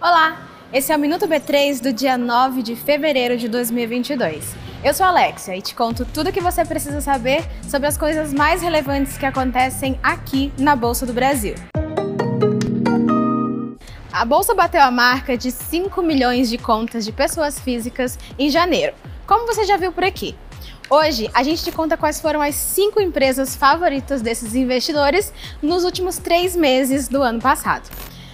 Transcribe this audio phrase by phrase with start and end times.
[0.00, 4.54] Olá, esse é o Minuto B3 do dia 9 de fevereiro de 2022.
[4.84, 7.96] Eu sou a Alexia e te conto tudo o que você precisa saber sobre as
[7.96, 11.56] coisas mais relevantes que acontecem aqui na Bolsa do Brasil.
[14.12, 18.94] A bolsa bateu a marca de 5 milhões de contas de pessoas físicas em janeiro,
[19.26, 20.36] como você já viu por aqui.
[20.90, 26.16] Hoje a gente te conta quais foram as cinco empresas favoritas desses investidores nos últimos
[26.16, 27.90] três meses do ano passado.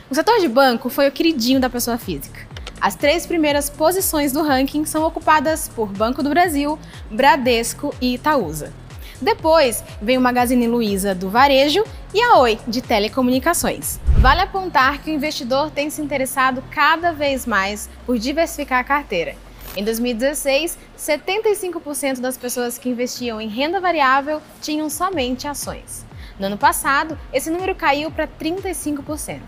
[0.08, 2.46] O setor de banco foi o queridinho da pessoa física.
[2.80, 6.78] As três primeiras posições do ranking são ocupadas por Banco do Brasil,
[7.10, 8.72] Bradesco e Itaúsa.
[9.20, 13.98] Depois vem o Magazine Luiza do varejo e a Oi de telecomunicações.
[14.18, 19.34] Vale apontar que o investidor tem se interessado cada vez mais por diversificar a carteira.
[19.76, 26.06] Em 2016, 75% das pessoas que investiam em renda variável tinham somente ações.
[26.38, 29.40] No ano passado, esse número caiu para 35%.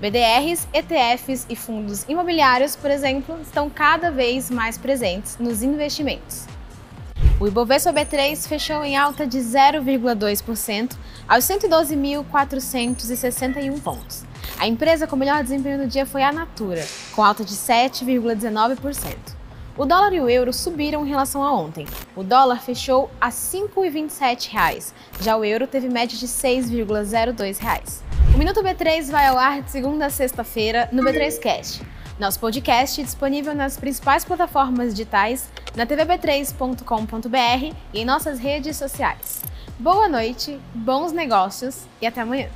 [0.00, 6.46] BDRs, ETFs e fundos imobiliários, por exemplo, estão cada vez mais presentes nos investimentos.
[7.40, 10.96] O Ibovespa B3 fechou em alta de 0,2%
[11.28, 14.24] aos 112.461 pontos.
[14.58, 19.37] A empresa com melhor desempenho do dia foi a Natura, com alta de 7,19%.
[19.78, 21.86] O dólar e o euro subiram em relação a ontem.
[22.16, 28.02] O dólar fechou a R$ 5,27, já o euro teve média de R$ 6,02.
[28.34, 31.80] O Minuto B3 vai ao ar de segunda a sexta-feira no B3Cast.
[32.18, 39.44] Nosso podcast é disponível nas principais plataformas digitais, na tvb3.com.br e em nossas redes sociais.
[39.78, 42.48] Boa noite, bons negócios e até amanhã.